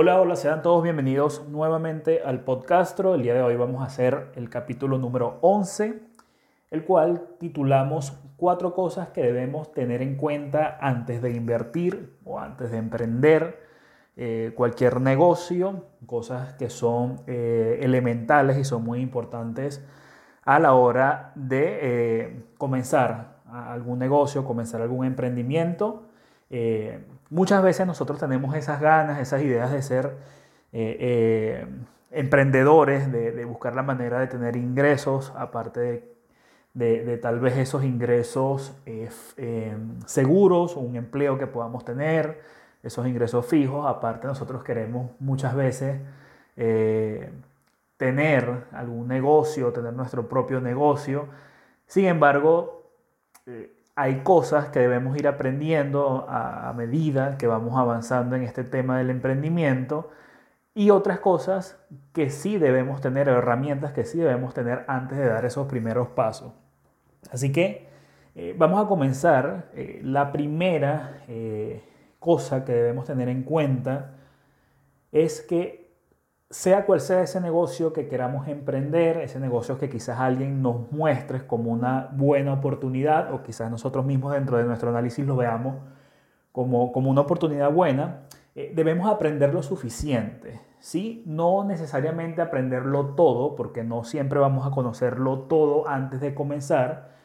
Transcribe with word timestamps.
Hola, 0.00 0.20
hola, 0.20 0.36
sean 0.36 0.62
todos 0.62 0.84
bienvenidos 0.84 1.48
nuevamente 1.48 2.22
al 2.24 2.44
podcastro. 2.44 3.16
El 3.16 3.22
día 3.24 3.34
de 3.34 3.42
hoy 3.42 3.56
vamos 3.56 3.82
a 3.82 3.86
hacer 3.86 4.30
el 4.36 4.48
capítulo 4.48 4.96
número 4.96 5.38
11, 5.40 6.00
el 6.70 6.84
cual 6.84 7.30
titulamos 7.40 8.16
Cuatro 8.36 8.74
cosas 8.74 9.08
que 9.08 9.22
debemos 9.22 9.72
tener 9.72 10.00
en 10.00 10.16
cuenta 10.16 10.78
antes 10.80 11.20
de 11.20 11.32
invertir 11.32 12.16
o 12.24 12.38
antes 12.38 12.70
de 12.70 12.78
emprender 12.78 13.60
eh, 14.16 14.52
cualquier 14.54 15.00
negocio, 15.00 15.86
cosas 16.06 16.54
que 16.54 16.70
son 16.70 17.22
eh, 17.26 17.80
elementales 17.82 18.56
y 18.56 18.62
son 18.62 18.84
muy 18.84 19.00
importantes 19.00 19.84
a 20.44 20.60
la 20.60 20.74
hora 20.74 21.32
de 21.34 21.78
eh, 21.82 22.44
comenzar 22.56 23.38
algún 23.50 23.98
negocio, 23.98 24.44
comenzar 24.44 24.80
algún 24.80 25.06
emprendimiento 25.06 26.04
muchas 27.30 27.62
veces 27.62 27.86
nosotros 27.86 28.18
tenemos 28.18 28.54
esas 28.54 28.80
ganas, 28.80 29.20
esas 29.20 29.42
ideas 29.42 29.70
de 29.70 29.82
ser 29.82 30.16
eh, 30.72 30.96
eh, 31.00 31.66
emprendedores, 32.10 33.10
de, 33.12 33.44
buscar 33.44 33.74
la 33.74 33.82
manera 33.82 34.20
de 34.20 34.26
tener 34.26 34.56
ingresos, 34.56 35.32
aparte 35.36 36.14
de, 36.74 37.18
tal 37.20 37.40
vez 37.40 37.56
esos 37.56 37.84
ingresos 37.84 38.74
seguros, 40.06 40.76
un 40.76 40.96
empleo 40.96 41.38
que 41.38 41.46
podamos 41.46 41.84
tener, 41.84 42.40
esos 42.82 43.06
ingresos 43.06 43.44
fijos. 43.46 43.86
Aparte 43.86 44.26
nosotros 44.26 44.62
queremos 44.62 45.10
muchas 45.18 45.54
veces 45.54 46.00
tener 47.96 48.66
algún 48.72 49.08
negocio, 49.08 49.72
tener 49.72 49.92
nuestro 49.92 50.28
propio 50.28 50.60
negocio. 50.60 51.28
Sin 51.86 52.06
embargo, 52.06 52.92
hay 53.98 54.20
cosas 54.20 54.68
que 54.68 54.78
debemos 54.78 55.18
ir 55.18 55.26
aprendiendo 55.26 56.24
a, 56.28 56.72
medida 56.76 57.36
que 57.36 57.48
vamos 57.48 57.76
avanzando 57.76 58.36
en 58.36 58.44
este 58.44 58.62
tema 58.62 58.96
del 58.96 59.10
emprendimiento 59.10 60.10
y 60.72 60.90
otras 60.90 61.18
cosas 61.18 61.84
que 62.12 62.30
sí 62.30 62.58
debemos 62.58 63.00
tener, 63.00 63.28
herramientas 63.28 63.92
que 63.92 64.04
sí 64.04 64.18
debemos 64.18 64.54
tener 64.54 64.84
antes 64.86 65.18
de 65.18 65.26
dar 65.26 65.44
esos 65.44 65.66
primeros 65.66 66.10
pasos. 66.10 66.52
Así 67.32 67.50
que 67.50 67.88
eh, 68.36 68.54
vamos 68.56 68.84
a 68.84 68.86
comenzar. 68.86 69.68
Eh, 69.74 70.00
la 70.04 70.30
primera 70.30 71.24
eh, 71.26 71.82
cosa 72.20 72.64
que 72.64 72.74
debemos 72.74 73.04
tener 73.04 73.28
en 73.28 73.42
cuenta 73.42 74.12
es 75.10 75.40
que 75.40 75.77
sea 76.50 76.86
cual 76.86 77.00
sea 77.00 77.22
ese 77.22 77.40
negocio 77.40 77.92
que 77.92 78.08
queramos 78.08 78.48
emprender, 78.48 79.18
ese 79.18 79.38
negocio 79.38 79.78
que 79.78 79.90
quizás 79.90 80.18
alguien 80.18 80.62
nos 80.62 80.90
muestre 80.90 81.46
como 81.46 81.70
una 81.70 82.08
buena 82.12 82.54
oportunidad 82.54 83.34
o 83.34 83.42
quizás 83.42 83.70
nosotros 83.70 84.06
mismos 84.06 84.32
dentro 84.32 84.56
de 84.56 84.64
nuestro 84.64 84.88
análisis 84.90 85.26
lo 85.26 85.36
veamos 85.36 85.76
como, 86.52 86.90
como 86.92 87.10
una 87.10 87.20
oportunidad 87.20 87.70
buena, 87.70 88.22
eh, 88.54 88.72
debemos 88.74 89.10
aprender 89.10 89.52
lo 89.52 89.62
suficiente. 89.62 90.60
¿sí? 90.80 91.22
No 91.26 91.64
necesariamente 91.64 92.40
aprenderlo 92.42 93.14
todo, 93.14 93.54
porque 93.54 93.84
no 93.84 94.04
siempre 94.04 94.38
vamos 94.38 94.66
a 94.66 94.70
conocerlo 94.70 95.40
todo 95.40 95.86
antes 95.88 96.20
de 96.20 96.34
comenzar, 96.34 97.16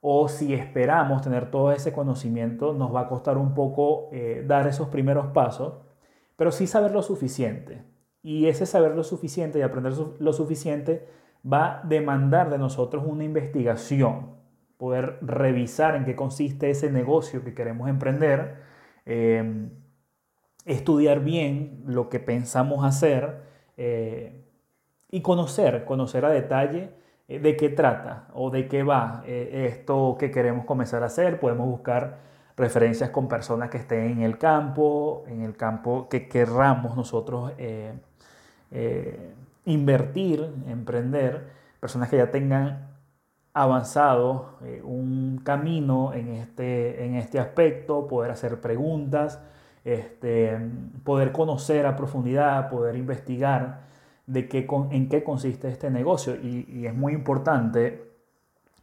o 0.00 0.28
si 0.28 0.54
esperamos 0.54 1.22
tener 1.22 1.50
todo 1.50 1.72
ese 1.72 1.92
conocimiento, 1.92 2.72
nos 2.72 2.94
va 2.94 3.02
a 3.02 3.08
costar 3.08 3.36
un 3.36 3.54
poco 3.54 4.08
eh, 4.12 4.44
dar 4.46 4.66
esos 4.66 4.88
primeros 4.88 5.26
pasos, 5.28 5.74
pero 6.36 6.52
sí 6.52 6.66
saber 6.66 6.92
lo 6.92 7.02
suficiente. 7.02 7.89
Y 8.22 8.46
ese 8.46 8.66
saber 8.66 8.94
lo 8.94 9.04
suficiente 9.04 9.58
y 9.58 9.62
aprender 9.62 9.94
lo 10.18 10.32
suficiente 10.32 11.06
va 11.50 11.80
a 11.80 11.82
demandar 11.86 12.50
de 12.50 12.58
nosotros 12.58 13.04
una 13.06 13.24
investigación, 13.24 14.34
poder 14.76 15.18
revisar 15.22 15.96
en 15.96 16.04
qué 16.04 16.14
consiste 16.14 16.70
ese 16.70 16.90
negocio 16.90 17.44
que 17.44 17.54
queremos 17.54 17.88
emprender, 17.88 18.56
em, 19.06 19.70
estudiar 20.66 21.20
bien 21.20 21.82
lo 21.86 22.08
que 22.08 22.20
pensamos 22.20 22.84
hacer 22.84 23.42
eh, 23.76 24.44
y 25.10 25.22
conocer, 25.22 25.84
conocer 25.84 26.24
a 26.24 26.30
detalle 26.30 26.90
eh, 27.28 27.38
de 27.38 27.56
qué 27.56 27.70
trata 27.70 28.28
o 28.34 28.50
de 28.50 28.68
qué 28.68 28.82
va 28.82 29.22
eh, 29.26 29.66
esto 29.68 30.16
que 30.18 30.30
queremos 30.30 30.64
comenzar 30.66 31.02
a 31.02 31.06
hacer. 31.06 31.40
Podemos 31.40 31.66
buscar 31.66 32.29
referencias 32.60 33.10
con 33.10 33.26
personas 33.26 33.70
que 33.70 33.78
estén 33.78 34.10
en 34.10 34.22
el 34.22 34.38
campo, 34.38 35.24
en 35.26 35.42
el 35.42 35.56
campo 35.56 36.08
que 36.08 36.28
querramos 36.28 36.96
nosotros 36.96 37.52
eh, 37.58 37.92
invertir, 39.64 40.48
emprender, 40.68 41.48
personas 41.80 42.08
que 42.08 42.18
ya 42.18 42.30
tengan 42.30 42.90
avanzado 43.52 44.58
eh, 44.62 44.80
un 44.84 45.40
camino 45.42 46.12
en 46.14 46.34
este, 46.34 47.04
en 47.04 47.16
este 47.16 47.38
aspecto, 47.38 48.06
poder 48.06 48.30
hacer 48.30 48.60
preguntas, 48.60 49.40
este, 49.84 50.58
poder 51.04 51.32
conocer 51.32 51.86
a 51.86 51.96
profundidad, 51.96 52.68
poder 52.70 52.96
investigar 52.96 53.80
de 54.26 54.48
qué, 54.48 54.66
en 54.90 55.08
qué 55.08 55.24
consiste 55.24 55.68
este 55.68 55.90
negocio. 55.90 56.36
Y, 56.36 56.86
es 56.86 56.94
muy 56.94 57.12
importante 57.12 58.08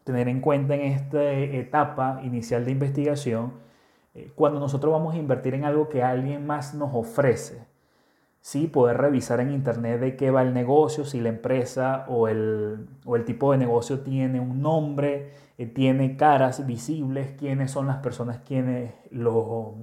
tener 0.03 0.27
en 0.27 0.41
cuenta 0.41 0.75
en 0.75 0.81
esta 0.81 1.31
etapa 1.31 2.21
inicial 2.23 2.65
de 2.65 2.71
investigación, 2.71 3.45
eh, 3.45 3.66
cuando 4.35 4.59
nosotros 4.59 4.91
vamos 4.91 5.15
a 5.15 5.17
invertir 5.17 5.53
en 5.53 5.65
algo 5.65 5.89
que 5.89 6.03
alguien 6.03 6.45
más 6.45 6.73
nos 6.73 6.93
ofrece. 6.93 7.67
¿sí? 8.47 8.67
poder 8.67 8.97
revisar 8.97 9.41
en 9.41 9.51
internet 9.51 9.99
de 9.99 10.15
qué 10.15 10.31
va 10.31 10.41
el 10.41 10.53
negocio, 10.53 11.03
si 11.03 11.19
la 11.19 11.27
empresa 11.27 12.05
o 12.07 12.29
el, 12.29 12.87
tipo 13.25 13.51
de 13.51 13.57
negocio 13.57 13.99
tiene 13.99 14.39
un 14.39 14.61
nombre, 14.61 15.31
eh, 15.57 15.65
tiene 15.65 16.15
caras 16.15 16.65
visibles, 16.65 17.31
quiénes 17.37 17.71
son 17.71 17.87
las 17.87 17.97
personas 17.97 18.39
quienes 18.45 18.93
lo, 19.11 19.75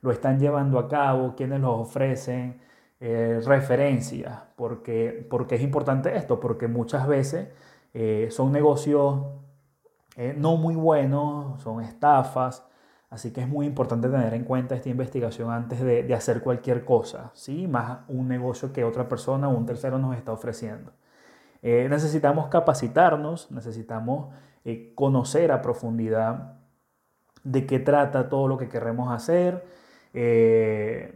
lo 0.00 0.10
están 0.10 0.40
llevando 0.40 0.78
a 0.78 0.88
cabo, 0.88 1.34
quiénes 1.36 1.60
lo 1.60 1.74
ofrecen, 1.74 2.58
eh, 3.00 3.40
referencias, 3.44 4.44
porque, 4.56 5.26
porque 5.28 5.56
es 5.56 5.62
importante 5.62 6.16
esto, 6.16 6.40
porque 6.40 6.68
muchas 6.68 7.06
veces 7.06 7.48
eh, 7.92 8.28
son 8.30 8.50
negocios 8.50 9.20
no 10.38 10.56
muy 10.56 10.74
buenos, 10.74 11.60
son 11.60 11.82
estafas, 11.82 12.66
Así 13.08 13.32
que 13.32 13.40
es 13.40 13.48
muy 13.48 13.66
importante 13.66 14.08
tener 14.08 14.34
en 14.34 14.44
cuenta 14.44 14.74
esta 14.74 14.88
investigación 14.88 15.50
antes 15.50 15.80
de, 15.80 16.12
hacer 16.12 16.42
cualquier 16.42 16.84
cosa, 16.84 17.30
¿sí? 17.34 17.68
más 17.68 18.00
un 18.08 18.26
negocio 18.26 18.72
que 18.72 18.84
otra 18.84 19.08
persona 19.08 19.48
o 19.48 19.56
un 19.56 19.64
tercero 19.64 19.98
nos 19.98 20.16
está 20.16 20.32
ofreciendo. 20.32 20.92
Eh, 21.62 21.86
necesitamos 21.88 22.48
capacitarnos, 22.48 23.50
necesitamos 23.50 24.34
eh, 24.64 24.92
conocer 24.94 25.52
a 25.52 25.62
profundidad 25.62 26.54
de 27.44 27.64
qué 27.66 27.78
trata 27.78 28.28
todo 28.28 28.48
lo 28.48 28.58
que 28.58 28.68
queremos 28.68 29.12
hacer, 29.14 29.64
eh, 30.12 31.14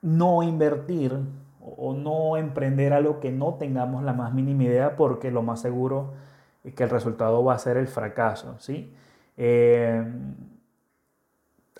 no 0.00 0.44
invertir 0.44 1.18
o 1.60 1.92
no 1.94 2.36
emprender 2.36 2.92
algo 2.92 3.18
que 3.18 3.32
no 3.32 3.54
tengamos 3.54 4.04
la 4.04 4.12
más 4.12 4.32
mínima 4.32 4.64
idea 4.64 4.96
porque 4.96 5.32
lo 5.32 5.42
más 5.42 5.60
seguro 5.60 6.14
es 6.62 6.74
que 6.74 6.84
el 6.84 6.90
resultado 6.90 7.42
va 7.42 7.54
a 7.54 7.58
ser 7.58 7.76
el 7.76 7.88
fracaso, 7.88 8.56
¿sí? 8.60 8.94
Eh, 9.38 10.04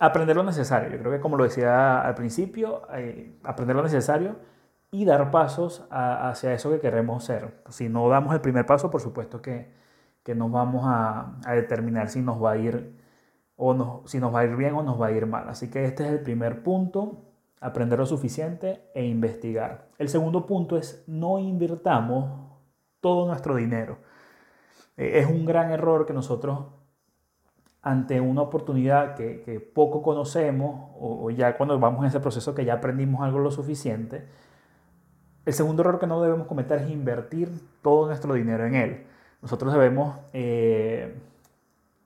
aprender 0.00 0.36
lo 0.36 0.44
necesario. 0.44 0.90
Yo 0.90 0.98
creo 0.98 1.12
que 1.12 1.20
como 1.20 1.36
lo 1.36 1.44
decía 1.44 2.00
al 2.00 2.14
principio, 2.14 2.82
eh, 2.94 3.36
aprender 3.42 3.76
lo 3.76 3.82
necesario 3.82 4.36
y 4.90 5.04
dar 5.04 5.30
pasos 5.30 5.86
hacia 5.90 6.54
eso 6.54 6.70
que 6.70 6.80
queremos 6.80 7.24
ser. 7.24 7.62
Si 7.68 7.88
no 7.88 8.08
damos 8.08 8.32
el 8.34 8.40
primer 8.40 8.64
paso, 8.64 8.90
por 8.90 9.00
supuesto 9.00 9.42
que, 9.42 9.70
que 10.22 10.34
nos 10.34 10.50
vamos 10.50 10.82
a, 10.86 11.40
determinar 11.54 12.08
si 12.08 12.22
nos 12.22 12.42
va 12.42 12.52
a 12.52 12.56
ir 12.56 12.96
o 13.56 13.74
no, 13.74 14.02
si 14.06 14.18
nos 14.20 14.34
va 14.34 14.40
a 14.40 14.44
ir 14.44 14.56
bien 14.56 14.74
o 14.74 14.82
nos 14.82 15.00
va 15.00 15.08
a 15.08 15.12
ir 15.12 15.26
mal. 15.26 15.48
Así 15.48 15.68
que 15.68 15.84
este 15.84 16.04
es 16.04 16.10
el 16.10 16.20
primer 16.20 16.62
punto, 16.62 17.24
aprender 17.60 17.98
lo 17.98 18.06
suficiente 18.06 18.88
e 18.94 19.04
investigar. 19.04 19.88
El 19.98 20.08
segundo 20.08 20.46
punto 20.46 20.76
es 20.76 21.04
no 21.06 21.38
invirtamos 21.38 22.30
todo 23.00 23.26
nuestro 23.26 23.56
dinero. 23.56 23.98
Eh, 24.96 25.18
es 25.18 25.26
un 25.26 25.44
gran 25.44 25.70
error 25.72 26.06
que 26.06 26.12
nosotros 26.12 26.77
ante 27.88 28.20
una 28.20 28.42
oportunidad 28.42 29.14
que, 29.14 29.70
poco 29.74 30.02
conocemos 30.02 30.90
o, 31.00 31.30
ya 31.30 31.56
cuando 31.56 31.78
vamos 31.78 32.00
en 32.00 32.08
ese 32.08 32.20
proceso 32.20 32.54
que 32.54 32.66
ya 32.66 32.74
aprendimos 32.74 33.22
algo 33.22 33.38
lo 33.38 33.50
suficiente, 33.50 34.26
el 35.46 35.54
segundo 35.54 35.80
error 35.80 35.98
que 35.98 36.06
no 36.06 36.20
debemos 36.22 36.46
cometer 36.46 36.82
es 36.82 36.90
invertir 36.90 37.50
todo 37.80 38.06
nuestro 38.06 38.34
dinero 38.34 38.66
en 38.66 38.74
él. 38.74 39.06
Nosotros 39.40 39.72
debemos 39.72 40.18
eh, 40.34 41.18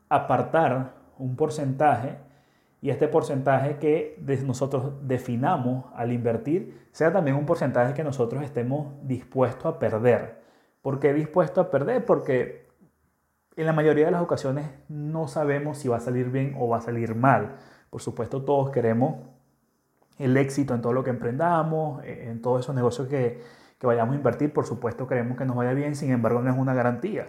apartar 0.08 0.93
un 1.19 1.34
porcentaje 1.34 2.17
y 2.81 2.90
este 2.90 3.08
porcentaje 3.08 3.79
que 3.79 4.23
nosotros 4.44 4.93
definamos 5.02 5.87
al 5.96 6.12
invertir 6.12 6.87
sea 6.93 7.12
también 7.12 7.37
un 7.37 7.46
porcentaje 7.46 7.93
que 7.93 8.05
nosotros 8.05 8.44
estemos 8.44 8.94
dispuestos 9.02 9.67
a 9.67 9.79
perder. 9.81 10.43
¿Por 10.81 11.00
qué 11.00 11.12
dispuesto 11.12 11.61
a 11.61 11.70
perder? 11.70 12.05
Porque 12.05 12.69
en 13.56 13.66
la 13.66 13.72
mayoría 13.72 14.06
de 14.06 14.10
las 14.10 14.22
ocasiones 14.22 14.70
no 14.88 15.28
sabemos 15.28 15.78
si 15.78 15.88
va 15.88 15.96
a 15.96 16.00
salir 16.00 16.31
bien 16.31 16.56
o 16.58 16.69
va 16.69 16.78
a 16.78 16.81
salir 16.81 17.14
mal. 17.14 17.56
Por 17.90 18.00
supuesto, 18.00 18.43
todos 18.43 18.70
queremos 18.70 19.16
el 20.19 20.37
éxito 20.37 20.75
en 20.75 20.81
todo 20.81 20.93
lo 20.93 21.04
que 21.04 21.10
emprendamos, 21.10 22.02
eh, 22.04 22.28
en 22.31 22.40
todos 22.40 22.60
esos 22.60 22.75
negocios 22.75 23.08
que, 23.08 23.62
vayamos 23.82 24.14
a 24.14 24.16
invertir. 24.16 24.52
Por 24.52 24.64
supuesto, 24.64 25.08
queremos 25.08 25.37
que 25.37 25.44
nos 25.44 25.56
vaya 25.56 25.72
bien, 25.75 25.96
sin 25.96 26.12
embargo, 26.12 26.40
no 26.40 26.50
es 26.50 26.56
una 26.56 26.72
garantía. 26.72 27.26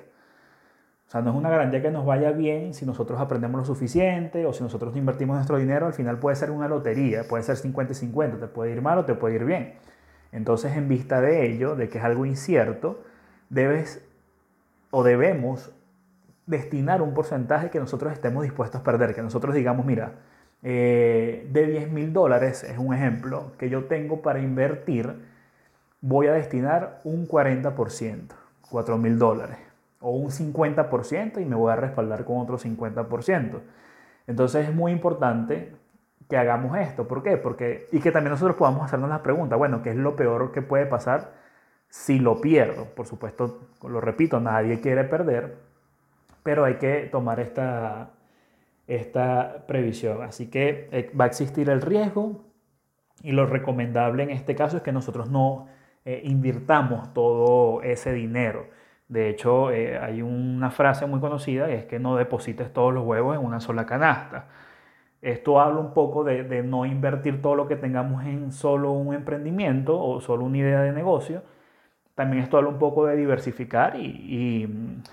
sea, 1.08 1.22
no 1.22 1.32
es 1.32 1.36
una 1.36 1.50
garantía 1.50 1.82
que 1.82 1.90
nos 1.90 2.06
vaya 2.06 2.32
bien 2.32 2.76
si 2.76 2.86
nosotros 2.86 3.20
aprendemos 3.20 3.60
lo 3.60 3.66
suficiente 3.66 4.46
o 4.46 4.54
si 4.54 4.64
nosotros 4.64 4.96
invertimos 4.96 5.36
nuestro 5.36 5.58
dinero, 5.58 5.88
al 5.88 5.94
final 5.94 6.20
puede 6.20 6.36
ser 6.36 6.52
una 6.52 6.68
lotería, 6.68 7.24
puede 7.28 7.44
ser 7.44 7.58
50 7.58 7.94
y 7.94 7.96
50, 7.96 8.40
te 8.40 8.48
puede 8.48 8.72
ir 8.72 8.82
mal 8.84 9.00
o 9.00 9.06
te 9.06 9.16
puede 9.16 9.36
ir 9.36 9.46
bien. 9.46 9.74
Entonces, 10.32 10.78
en 10.78 10.88
vista 10.88 11.22
de 11.22 11.48
ello, 11.48 11.76
de 11.76 11.90
que 11.90 11.98
es 11.98 12.04
algo 12.04 12.26
incierto, 12.26 13.04
debes 13.50 14.06
o 14.92 15.04
debemos 15.04 15.72
destinar 16.46 17.02
un 17.02 17.14
porcentaje 17.14 17.70
que 17.70 17.80
nosotros 17.80 18.14
estemos 18.14 18.44
dispuestos 18.44 18.82
a 18.82 18.84
perder, 18.84 19.16
que 19.16 19.22
nosotros 19.22 19.56
digamos, 19.56 19.86
mira, 19.86 20.14
eh, 20.62 21.48
de 21.52 21.68
10 21.68 21.92
mil 21.92 22.14
dólares, 22.14 22.64
es 22.64 22.78
un 22.78 22.94
ejemplo, 22.94 23.52
que 23.58 23.70
yo 23.70 23.86
tengo 23.86 24.22
para 24.22 24.40
invertir, 24.40 25.14
voy 26.02 26.28
a 26.28 26.34
destinar 26.34 27.02
un 27.04 27.28
40%, 27.28 28.36
4 28.70 28.98
mil 28.98 29.18
dólares, 29.20 29.58
o 30.00 30.12
un 30.12 30.32
50% 30.32 31.42
y 31.42 31.46
me 31.46 31.56
voy 31.56 31.72
a 31.72 31.76
respaldar 31.76 32.26
con 32.26 32.38
otro 32.38 32.58
50%. 32.58 33.62
Entonces 34.28 34.70
es 34.70 34.76
muy 34.76 34.92
importante 34.92 35.74
que 36.30 36.38
hagamos 36.38 36.78
esto. 36.78 37.08
¿Por 37.08 37.24
qué? 37.24 37.38
Porque, 37.38 37.88
y 37.92 38.00
que 38.00 38.12
también 38.12 38.32
nosotros 38.32 38.58
podamos 38.58 38.84
hacernos 38.84 39.10
la 39.10 39.24
pregunta, 39.24 39.56
bueno, 39.56 39.82
¿qué 39.82 39.92
es 39.92 39.96
lo 39.96 40.16
peor 40.16 40.52
que 40.52 40.62
puede 40.62 40.86
pasar 40.86 41.34
si 41.90 42.20
lo 42.20 42.42
pierdo? 42.42 42.86
Por 42.96 43.06
supuesto, 43.06 43.62
lo 43.82 44.02
repito, 44.02 44.40
nadie 44.40 44.80
quiere 44.82 45.04
perder, 45.04 45.58
pero 46.44 46.66
hay 46.66 46.76
que 46.76 47.08
tomar 47.12 47.40
esta, 47.40 48.12
esta 48.88 49.66
previsión. 49.68 50.22
Así 50.22 50.50
que 50.50 50.90
eh, 50.92 51.12
va 51.20 51.26
a 51.26 51.28
existir 51.28 51.70
el 51.70 51.82
riesgo 51.82 52.44
y 53.22 53.32
lo 53.32 53.46
recomendable 53.46 54.24
en 54.24 54.30
este 54.30 54.56
caso 54.56 54.78
es 54.78 54.84
que 54.84 54.92
nosotros 54.92 55.30
no 55.30 55.68
eh, 56.06 56.22
invirtamos 56.26 57.14
todo 57.14 57.82
ese 57.82 58.14
dinero. 58.14 58.68
De 59.08 59.30
hecho, 59.30 59.72
eh, 59.72 59.98
hay 59.98 60.22
una 60.22 60.72
frase 60.72 61.06
muy 61.06 61.20
conocida 61.20 61.70
es 61.70 61.86
que 61.86 62.00
no 62.00 62.16
deposites 62.16 62.74
todos 62.74 62.94
los 62.94 63.06
huevos 63.06 63.38
en 63.38 63.44
una 63.46 63.60
sola 63.60 63.86
canasta. 63.86 64.48
Esto 65.22 65.62
habla 65.62 65.80
un 65.80 65.94
poco 65.94 66.24
de, 66.26 66.64
no 66.64 66.86
invertir 66.86 67.42
todo 67.42 67.56
lo 67.56 67.68
que 67.68 67.78
tengamos 67.78 68.26
en 68.26 68.52
solo 68.52 68.92
un 68.92 69.14
emprendimiento 69.14 69.98
o 69.98 70.20
solo 70.20 70.46
una 70.46 70.58
idea 70.58 70.82
de 70.82 70.92
negocio. 70.92 71.44
También 72.16 72.44
esto 72.44 72.58
habla 72.58 72.70
un 72.70 72.80
poco 72.80 73.06
de 73.06 73.16
diversificar 73.16 73.96
y, 73.98 74.68
mm, 74.68 75.04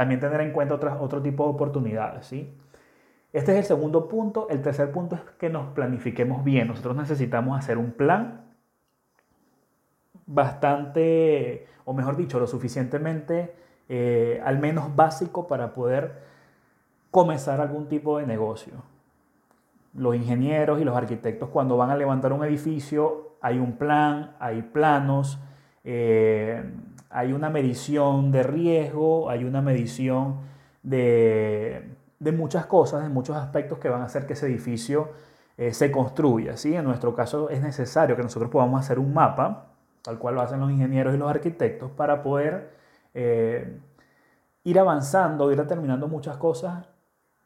también 0.00 0.18
tener 0.18 0.40
en 0.40 0.52
cuenta 0.52 0.76
otras, 0.76 0.96
otro 0.98 1.20
tipo 1.20 1.44
de 1.44 1.50
oportunidades. 1.50 2.24
¿sí? 2.24 2.56
Este 3.34 3.52
es 3.52 3.58
el 3.58 3.64
segundo 3.64 4.08
punto. 4.08 4.48
El 4.48 4.62
tercer 4.62 4.90
punto 4.90 5.14
es 5.14 5.20
que 5.38 5.50
nos 5.50 5.74
planifiquemos 5.74 6.42
bien. 6.42 6.68
Nosotros 6.68 6.96
necesitamos 6.96 7.58
hacer 7.58 7.76
un 7.76 7.92
plan 7.92 8.46
bastante, 10.24 11.66
o 11.84 11.92
mejor 11.92 12.16
dicho, 12.16 12.40
lo 12.40 12.46
suficientemente, 12.46 13.54
eh, 13.90 14.40
al 14.42 14.58
menos 14.58 14.96
básico 14.96 15.46
para 15.46 15.74
poder 15.74 16.22
comenzar 17.10 17.60
algún 17.60 17.86
tipo 17.86 18.16
de 18.16 18.26
negocio. 18.26 18.72
Los 19.92 20.16
ingenieros 20.16 20.80
y 20.80 20.84
los 20.84 20.96
arquitectos 20.96 21.50
cuando 21.50 21.76
van 21.76 21.90
a 21.90 21.96
levantar 21.96 22.32
un 22.32 22.42
edificio 22.42 23.36
hay 23.42 23.58
un 23.58 23.76
plan, 23.76 24.34
hay 24.40 24.62
planos, 24.62 25.38
eh, 25.84 26.64
hay 27.10 27.32
una 27.32 27.50
medición 27.50 28.30
de 28.32 28.42
riesgo, 28.42 29.28
hay 29.28 29.44
una 29.44 29.60
medición 29.60 30.36
de, 30.82 31.90
de 32.18 32.32
muchas 32.32 32.66
cosas, 32.66 33.02
de 33.02 33.08
muchos 33.08 33.36
aspectos 33.36 33.78
que 33.78 33.88
van 33.88 34.02
a 34.02 34.04
hacer 34.04 34.26
que 34.26 34.34
ese 34.34 34.46
edificio 34.46 35.10
eh, 35.58 35.74
se 35.74 35.90
construya. 35.90 36.56
¿sí? 36.56 36.74
En 36.74 36.84
nuestro 36.84 37.14
caso 37.14 37.50
es 37.50 37.60
necesario 37.60 38.16
que 38.16 38.22
nosotros 38.22 38.50
podamos 38.50 38.80
hacer 38.80 38.98
un 38.98 39.12
mapa, 39.12 39.66
tal 40.02 40.18
cual 40.18 40.36
lo 40.36 40.40
hacen 40.40 40.60
los 40.60 40.70
ingenieros 40.70 41.14
y 41.14 41.18
los 41.18 41.28
arquitectos, 41.28 41.90
para 41.90 42.22
poder 42.22 42.70
eh, 43.12 43.78
ir 44.64 44.78
avanzando, 44.78 45.50
ir 45.50 45.58
determinando 45.58 46.08
muchas 46.08 46.36
cosas 46.36 46.88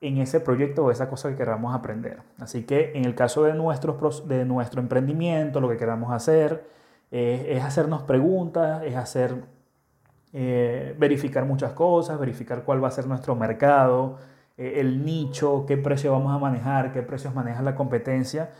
en 0.00 0.18
ese 0.18 0.40
proyecto 0.40 0.84
o 0.84 0.90
esa 0.90 1.08
cosa 1.08 1.30
que 1.30 1.36
queramos 1.36 1.74
aprender. 1.74 2.20
Así 2.38 2.64
que 2.64 2.92
en 2.94 3.04
el 3.04 3.14
caso 3.14 3.44
de, 3.44 3.52
de 3.52 4.44
nuestro 4.44 4.80
emprendimiento, 4.80 5.60
lo 5.60 5.68
que 5.68 5.76
queramos 5.76 6.12
hacer 6.12 6.68
eh, 7.10 7.56
es 7.56 7.64
hacernos 7.64 8.02
preguntas, 8.02 8.82
es 8.84 8.96
hacer, 8.96 9.44
verificar 10.34 11.44
muchas 11.44 11.72
cosas, 11.72 12.18
verificar 12.18 12.64
cuál 12.64 12.82
va 12.82 12.88
a 12.88 12.90
ser 12.90 13.06
nuestro 13.06 13.36
mercado, 13.36 14.18
eh, 14.56 14.80
el 14.80 15.04
nicho, 15.04 15.64
qué 15.66 15.76
precio 15.76 16.12
vamos 16.12 16.34
a 16.34 16.38
manejar, 16.38 16.92
qué 16.92 17.02
precios 17.02 17.34
maneja 17.34 17.62
la 17.62 17.74
competencia, 17.74 18.50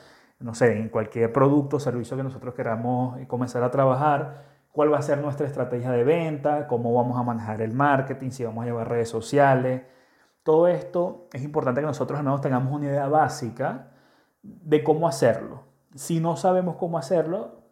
no 0.41 0.55
sé, 0.55 0.77
en 0.79 0.89
cualquier 0.89 1.33
producto 1.33 1.77
o 1.77 1.81
servicio 1.81 2.17
que 2.17 2.23
nosotros 2.23 2.55
queramos 2.55 3.19
eh, 3.21 3.27
comenzar 3.27 3.63
a 3.63 3.71
trabajar, 3.71 4.43
cuál 4.73 4.93
va 4.93 4.99
a 4.99 5.03
ser 5.03 5.19
nuestra 5.19 5.47
estrategia 5.47 5.91
de 5.93 6.05
venta, 6.05 6.67
cómo 6.67 6.93
vamos 6.95 7.19
a 7.19 7.23
manejar 7.23 7.61
el 7.61 7.73
marketing, 7.73 8.31
si 8.31 8.45
vamos 8.45 8.63
a 8.65 8.67
llevar 8.67 8.89
redes 8.89 9.09
sociales. 9.09 9.83
Todo 10.43 10.69
esto 10.69 11.29
es 11.33 11.43
importante 11.43 11.81
que 11.81 11.87
nosotros 11.87 12.21
al 12.21 12.41
tengamos 12.41 12.73
una 12.73 12.87
idea 12.87 13.09
básica 13.09 13.89
de 14.43 14.83
cómo 14.85 15.09
hacerlo. 15.09 15.63
Si 15.95 16.21
no 16.21 16.37
sabemos 16.37 16.77
cómo 16.77 16.99
hacerlo, 16.99 17.64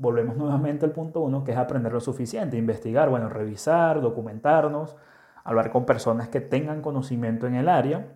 volvemos 0.00 0.34
nuevamente 0.34 0.86
al 0.86 0.92
punto 0.92 1.20
uno, 1.20 1.44
que 1.44 1.52
es 1.52 1.58
aprender 1.58 1.92
lo 1.92 2.00
suficiente, 2.00 2.56
investigar, 2.56 3.10
bueno, 3.10 3.28
revisar, 3.28 4.00
documentarnos, 4.00 4.96
hablar 5.44 5.70
con 5.70 5.84
personas 5.84 6.28
que 6.28 6.40
tengan 6.40 6.80
conocimiento 6.80 7.46
en 7.46 7.54
el 7.54 7.68
área. 7.68 8.08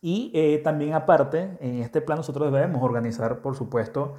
Y 0.00 0.30
eh, 0.32 0.60
también 0.62 0.94
aparte, 0.94 1.58
en 1.60 1.80
este 1.80 2.00
plan 2.00 2.18
nosotros 2.18 2.52
debemos 2.52 2.84
organizar, 2.84 3.40
por 3.40 3.56
supuesto, 3.56 4.14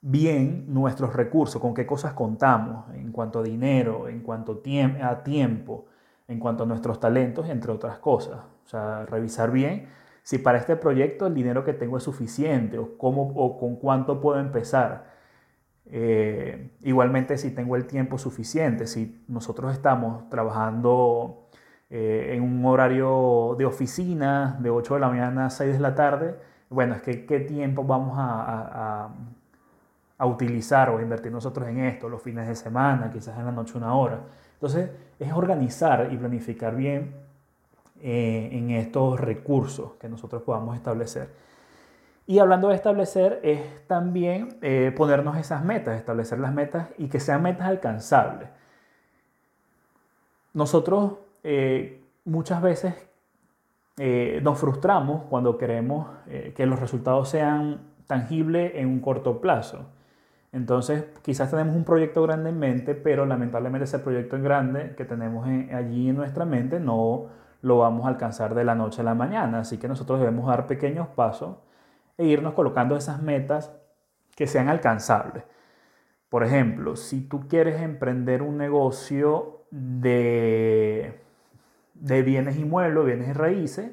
bien 0.00 0.64
nuestros 0.74 1.14
recursos, 1.14 1.62
con 1.62 1.74
qué 1.74 1.86
cosas 1.86 2.12
contamos 2.14 2.92
en 2.92 3.12
cuanto 3.12 3.38
a 3.38 3.42
dinero, 3.44 4.08
en 4.08 4.20
cuanto 4.20 4.62
a 5.02 5.22
tiempo, 5.22 5.86
en 6.26 6.40
cuanto 6.40 6.64
a 6.64 6.66
nuestros 6.66 6.98
talentos, 6.98 7.48
entre 7.48 7.70
otras 7.70 7.98
cosas. 8.00 8.40
O 8.64 8.68
sea, 8.68 9.06
revisar 9.06 9.52
bien 9.52 9.86
si 10.24 10.38
para 10.38 10.58
este 10.58 10.74
proyecto 10.74 11.28
el 11.28 11.34
dinero 11.34 11.64
que 11.64 11.72
tengo 11.72 11.98
es 11.98 12.02
suficiente 12.02 12.78
o, 12.78 12.98
cómo, 12.98 13.32
o 13.36 13.60
con 13.60 13.76
cuánto 13.76 14.20
puedo 14.20 14.40
empezar. 14.40 15.19
Eh, 15.86 16.70
igualmente 16.82 17.36
si 17.38 17.50
tengo 17.50 17.76
el 17.76 17.86
tiempo 17.86 18.18
suficiente, 18.18 18.86
si 18.86 19.24
nosotros 19.28 19.72
estamos 19.72 20.28
trabajando 20.28 21.48
eh, 21.88 22.34
en 22.34 22.42
un 22.42 22.64
horario 22.64 23.56
de 23.58 23.64
oficina 23.66 24.56
de 24.60 24.70
8 24.70 24.94
de 24.94 25.00
la 25.00 25.08
mañana 25.08 25.46
a 25.46 25.50
6 25.50 25.72
de 25.72 25.80
la 25.80 25.94
tarde, 25.94 26.36
bueno, 26.68 26.94
es 26.94 27.02
que 27.02 27.26
qué 27.26 27.40
tiempo 27.40 27.82
vamos 27.84 28.14
a, 28.16 29.08
utilizar 30.22 30.90
o 30.90 31.00
invertir 31.00 31.32
nosotros 31.32 31.66
en 31.66 31.78
esto, 31.80 32.08
los 32.08 32.22
fines 32.22 32.46
de 32.46 32.54
semana, 32.54 33.10
quizás 33.10 33.38
en 33.38 33.46
la 33.46 33.52
noche 33.52 33.76
una 33.78 33.94
hora. 33.94 34.20
Entonces, 34.52 34.90
es 35.18 35.32
organizar 35.32 36.10
y 36.12 36.16
planificar 36.18 36.76
bien 36.76 37.14
eh, 38.02 38.50
en 38.52 38.70
estos 38.70 39.18
recursos 39.18 39.94
que 39.94 40.08
nosotros 40.10 40.42
podamos 40.42 40.76
establecer. 40.76 41.30
Y 42.30 42.38
hablando 42.38 42.68
de 42.68 42.76
establecer, 42.76 43.40
es 43.42 43.60
también 43.88 44.56
eh, 44.62 44.94
ponernos 44.96 45.36
esas 45.36 45.64
metas, 45.64 45.98
establecer 45.98 46.38
las 46.38 46.54
metas 46.54 46.86
y 46.96 47.08
que 47.08 47.18
sean 47.18 47.42
metas 47.42 47.66
alcanzables. 47.66 48.48
Nosotros 50.54 51.14
eh, 51.42 52.00
muchas 52.24 52.62
veces 52.62 52.94
eh, 53.98 54.38
nos 54.44 54.60
frustramos 54.60 55.24
cuando 55.28 55.58
queremos 55.58 56.06
que 56.54 56.66
los 56.66 56.78
resultados 56.78 57.28
sean 57.30 57.80
tangibles 58.06 58.76
en 58.76 58.86
un 58.86 59.00
corto 59.00 59.40
plazo. 59.40 59.86
Entonces, 60.52 61.06
quizás 61.22 61.50
tenemos 61.50 61.74
un 61.74 61.82
proyecto 61.82 62.22
grande 62.22 62.50
en 62.50 62.60
mente, 62.60 62.94
pero 62.94 63.26
lamentablemente 63.26 63.86
ese 63.86 63.98
proyecto 63.98 64.36
en 64.36 64.44
grande 64.44 64.94
que 64.96 65.04
tenemos 65.04 65.48
allí 65.48 66.10
en 66.10 66.14
nuestra 66.14 66.44
mente 66.44 66.78
no 66.78 67.26
lo 67.62 67.78
vamos 67.78 68.06
a 68.06 68.08
alcanzar 68.10 68.54
de 68.54 68.62
la 68.62 68.76
noche 68.76 69.00
a 69.00 69.04
la 69.04 69.16
mañana. 69.16 69.58
Así 69.58 69.78
que 69.78 69.88
nosotros 69.88 70.20
debemos 70.20 70.46
dar 70.46 70.68
pequeños 70.68 71.08
pasos 71.08 71.56
e 72.20 72.26
irnos 72.26 72.52
colocando 72.52 72.96
esas 72.96 73.22
metas 73.22 73.74
que 74.36 74.46
sean 74.46 74.68
alcanzables. 74.68 75.42
Por 76.28 76.44
ejemplo, 76.44 76.94
si 76.94 77.22
tú 77.22 77.48
quieres 77.48 77.80
emprender 77.80 78.42
un 78.42 78.58
negocio 78.58 79.64
de, 79.70 81.18
de 81.94 82.22
bienes 82.22 82.58
inmuebles, 82.58 83.06
bienes 83.06 83.28
y 83.28 83.32
raíces, 83.32 83.92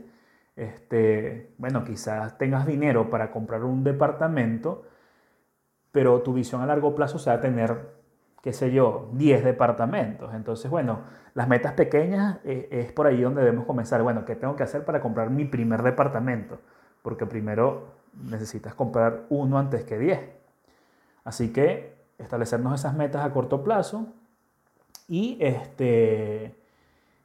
este, 0.57 1.53
bueno, 1.57 1.85
quizás 1.85 2.37
tengas 2.37 2.67
dinero 2.67 3.09
para 3.09 3.31
comprar 3.31 3.63
un 3.63 3.85
departamento, 3.85 4.83
pero 5.93 6.21
tu 6.21 6.33
visión 6.33 6.61
a 6.61 6.65
largo 6.65 6.95
plazo 6.95 7.19
sea 7.19 7.39
tener, 7.39 7.93
qué 8.43 8.51
sé 8.51 8.71
yo, 8.71 9.09
10 9.13 9.45
departamentos. 9.45 10.33
Entonces, 10.33 10.69
bueno, 10.69 10.99
las 11.33 11.47
metas 11.47 11.73
pequeñas 11.73 12.39
es, 12.43 12.65
es 12.71 12.91
por 12.91 13.07
ahí 13.07 13.21
donde 13.21 13.41
debemos 13.41 13.65
comenzar. 13.65 14.03
Bueno, 14.03 14.25
¿qué 14.25 14.35
tengo 14.35 14.57
que 14.57 14.63
hacer 14.63 14.83
para 14.83 14.99
comprar 14.99 15.29
mi 15.29 15.45
primer 15.45 15.81
departamento? 15.81 16.59
Porque 17.01 17.25
primero 17.25 17.96
necesitas 18.23 18.73
comprar 18.75 19.25
uno 19.29 19.57
antes 19.57 19.83
que 19.83 19.97
10. 19.97 20.19
Así 21.23 21.51
que 21.51 21.97
establecernos 22.17 22.79
esas 22.79 22.95
metas 22.95 23.25
a 23.25 23.31
corto 23.31 23.63
plazo 23.63 24.07
y 25.07 25.37
este, 25.39 26.55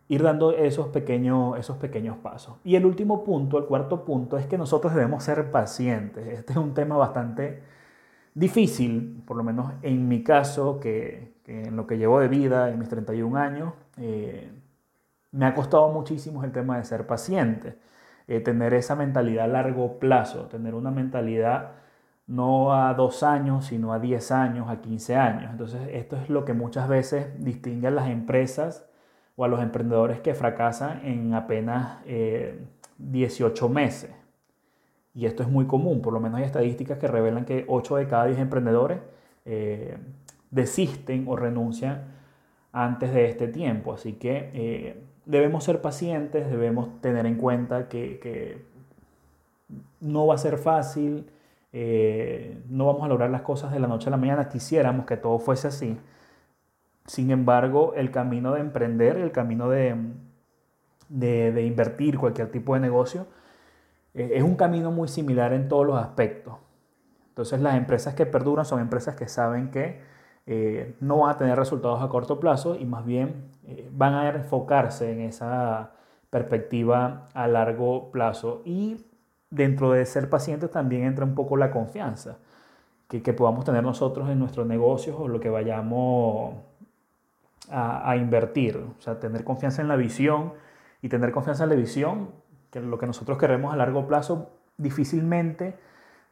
ir 0.09 0.23
dando 0.23 0.53
esos 0.53 0.89
pequeños, 0.89 1.59
esos 1.59 1.77
pequeños 1.79 2.17
pasos. 2.19 2.57
Y 2.65 2.77
el 2.77 2.85
último 2.85 3.25
punto, 3.25 3.59
el 3.59 3.65
cuarto 3.65 4.05
punto, 4.05 4.37
es 4.37 4.47
que 4.47 4.59
nosotros 4.59 4.95
debemos 4.95 5.25
ser 5.25 5.51
pacientes. 5.51 6.27
Este 6.27 6.53
es 6.53 6.59
un 6.59 6.75
tema 6.75 6.97
bastante 6.97 7.63
difícil, 8.35 9.23
por 9.27 9.37
lo 9.37 9.43
menos 9.45 9.73
en 9.83 10.09
mi 10.09 10.23
caso, 10.23 10.81
que, 10.81 11.35
en 11.47 11.77
lo 11.77 11.87
que 11.87 11.99
llevo 11.99 12.21
de 12.21 12.29
vida, 12.29 12.71
en 12.71 12.79
mis 12.79 12.89
31 12.89 13.37
años, 13.39 13.73
eh, 13.97 14.51
me 15.33 15.47
ha 15.47 15.55
costado 15.55 15.89
muchísimo 15.91 16.45
el 16.45 16.53
tema 16.53 16.77
de 16.79 16.85
ser 16.85 17.07
paciente, 17.07 17.79
eh, 18.29 18.41
tener 18.41 18.75
esa 18.75 18.97
mentalidad 18.97 19.45
a 19.45 19.49
largo 19.49 19.99
plazo, 19.99 20.47
tener 20.47 20.75
una 20.75 20.91
mentalidad 20.91 21.73
no 22.27 22.75
a 22.75 22.95
dos 22.95 23.23
años, 23.23 23.67
sino 23.67 23.93
a 23.93 23.99
10 23.99 24.31
años, 24.33 24.69
a 24.71 24.81
15 24.81 25.17
años. 25.17 25.51
Entonces, 25.51 25.81
esto 25.93 26.17
es 26.17 26.31
lo 26.31 26.45
que 26.45 26.55
muchas 26.55 26.89
veces 26.89 27.29
distingue 27.45 27.89
a 27.89 27.91
las 27.91 28.09
empresas 28.09 28.89
o 29.37 29.45
a 29.45 29.49
los 29.49 29.61
emprendedores 29.61 30.21
que 30.21 30.35
fracasan 30.35 31.05
en 31.05 31.35
apenas 31.35 31.99
18 32.99 33.67
eh, 33.67 33.69
meses. 33.69 34.11
Y 35.15 35.27
esto 35.27 35.43
es 35.43 35.49
muy 35.49 35.67
común, 35.67 36.01
por 36.01 36.13
lo 36.13 36.21
menos 36.21 36.39
hay 36.39 36.45
estadísticas 36.45 36.99
que 36.99 37.07
revelan 37.07 37.45
que 37.45 37.65
8 37.69 37.97
de 37.97 38.09
cada 38.09 38.27
10 38.27 38.39
emprendedores 38.39 39.01
eh, 39.45 39.99
desisten 40.51 41.27
o 41.29 41.37
renuncian 41.37 42.05
antes 42.73 43.13
de 43.13 43.27
este 43.27 43.49
tiempo. 43.49 43.93
Así 43.93 44.15
que 44.15 44.51
eh, 44.55 45.05
debemos 45.25 45.65
ser 45.65 45.81
pacientes, 45.81 46.51
debemos 46.51 47.01
tener 47.01 47.27
en 47.27 47.37
cuenta 47.37 47.89
que, 47.89 48.65
no 50.01 50.27
va 50.27 50.35
a 50.35 50.39
ser 50.39 50.59
fácil, 50.59 51.31
no 51.73 52.87
vamos 52.87 53.05
a 53.05 53.09
lograr 53.09 53.31
las 53.31 53.43
cosas 53.43 53.73
de 53.73 53.81
la 53.81 53.87
noche 53.87 54.09
a 54.09 54.11
la 54.11 54.17
mañana. 54.17 54.49
Quisiéramos 54.49 55.07
que 55.07 55.17
todo 55.17 55.39
fuese 55.39 55.69
así, 55.69 55.99
sin 57.07 57.31
embargo, 57.31 57.95
el 57.97 58.11
camino 58.11 58.53
de 58.53 58.61
emprender, 58.61 59.17
el 59.17 59.33
camino 59.33 59.69
de, 59.69 59.97
de, 61.09 61.63
invertir 61.63 62.19
cualquier 62.19 62.51
tipo 62.51 62.75
de 62.75 62.81
negocio, 62.81 63.27
eh, 64.15 64.33
es 64.35 64.43
un 64.43 64.55
camino 64.55 64.91
muy 64.91 65.09
similar 65.09 65.53
en 65.53 65.69
todos 65.69 65.87
los 65.87 65.99
aspectos. 65.99 66.55
Entonces 67.29 67.61
las 67.61 67.77
empresas 67.77 68.15
que 68.15 68.27
perduran 68.27 68.65
son 68.65 68.81
empresas 68.81 69.17
que 69.17 69.27
saben 69.27 69.71
que 69.71 70.01
eh, 70.47 70.95
no 71.01 71.19
van 71.19 71.31
a 71.31 71.37
tener 71.37 71.59
resultados 71.59 72.03
a 72.03 72.09
corto 72.09 72.41
plazo 72.41 72.77
y 72.77 72.85
más 72.85 73.05
bien 73.05 73.51
eh, 73.67 73.89
van 73.93 74.15
a 74.15 74.29
enfocarse 74.29 75.13
en 75.13 75.21
esa 75.21 75.93
perspectiva 76.31 77.29
a 77.35 77.47
largo 77.49 78.11
plazo. 78.11 78.63
Y 78.65 79.05
dentro 79.51 79.93
de 79.93 80.07
ser 80.07 80.31
pacientes 80.31 80.71
también 80.71 81.05
entra 81.05 81.25
un 81.25 81.35
poco 81.35 81.57
la 81.57 81.71
confianza 81.71 82.39
que, 83.09 83.23
que 83.23 83.33
podamos 83.33 83.65
tener 83.65 83.83
nosotros 83.83 84.29
en 84.31 84.39
nuestros 84.39 84.67
negocios 84.67 85.17
o 85.19 85.29
lo 85.29 85.41
que 85.41 85.51
vayamos 85.51 86.55
a, 87.71 88.17
invertir, 88.17 88.77
o 88.77 89.01
sea, 89.01 89.19
tener 89.19 89.45
confianza 89.45 89.83
en 89.83 89.89
la 89.89 89.97
visión 89.97 90.53
y 91.01 91.09
tener 91.09 91.33
confianza 91.33 91.65
en 91.65 91.71
la 91.71 91.77
visión, 91.77 92.31
que 92.71 92.81
lo 92.81 92.99
que 92.99 93.07
nosotros 93.07 93.39
queremos 93.39 93.73
a 93.73 93.77
largo 93.77 94.07
plazo 94.07 94.51
difícilmente 94.77 95.77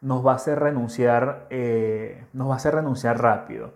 nos 0.00 0.26
va 0.26 0.32
a 0.32 0.36
hacer 0.36 0.58
renunciar, 0.58 1.46
eh, 1.50 2.24
nos 2.32 2.48
va 2.48 2.54
a 2.54 2.56
hacer 2.56 2.74
renunciar 2.74 3.20
rápido. 3.20 3.72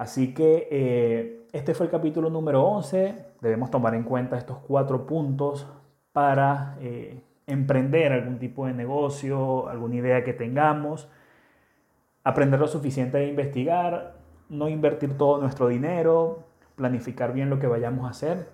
Así 0.00 0.32
que 0.32 0.66
eh, 0.70 1.46
este 1.52 1.74
fue 1.74 1.84
el 1.84 1.92
capítulo 1.92 2.30
número 2.30 2.64
11. 2.64 3.34
Debemos 3.42 3.70
tomar 3.70 3.94
en 3.94 4.02
cuenta 4.02 4.38
estos 4.38 4.56
cuatro 4.56 5.06
puntos 5.06 5.66
para 6.14 6.78
eh, 6.80 7.22
emprender 7.46 8.10
algún 8.10 8.38
tipo 8.38 8.64
de 8.64 8.72
negocio, 8.72 9.68
alguna 9.68 9.96
idea 9.96 10.24
que 10.24 10.32
tengamos, 10.32 11.06
aprender 12.24 12.58
lo 12.58 12.66
suficiente 12.66 13.18
de 13.18 13.26
investigar, 13.26 14.14
no 14.48 14.70
invertir 14.70 15.18
todo 15.18 15.36
nuestro 15.36 15.68
dinero, 15.68 16.44
planificar 16.76 17.34
bien 17.34 17.50
lo 17.50 17.58
que 17.58 17.66
vayamos 17.66 18.06
a 18.06 18.08
hacer 18.08 18.48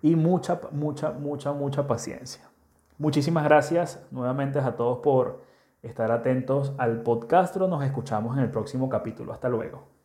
y 0.00 0.16
mucha, 0.16 0.62
mucha, 0.72 1.12
mucha, 1.12 1.52
mucha 1.52 1.86
paciencia. 1.86 2.48
Muchísimas 2.96 3.44
gracias 3.44 4.02
nuevamente 4.10 4.60
a 4.60 4.76
todos 4.76 5.00
por 5.00 5.42
estar 5.82 6.10
atentos 6.10 6.72
al 6.78 7.02
podcast. 7.02 7.54
Nos 7.56 7.84
escuchamos 7.84 8.38
en 8.38 8.44
el 8.44 8.50
próximo 8.50 8.88
capítulo. 8.88 9.34
Hasta 9.34 9.50
luego. 9.50 9.95